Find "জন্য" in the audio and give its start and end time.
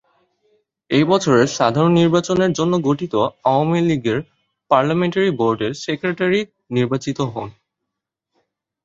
2.53-2.73